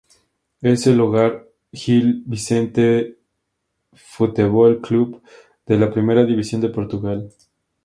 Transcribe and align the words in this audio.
Es 0.63 0.87
el 0.87 0.99
hogar 0.99 1.47
Gil 1.71 2.23
Vicente 2.25 3.19
Futebol 3.93 4.81
Clube 4.81 5.19
de 5.67 5.77
la 5.77 5.91
Primera 5.93 6.25
División 6.25 6.59
de 6.61 6.69
Portugal. 6.69 7.29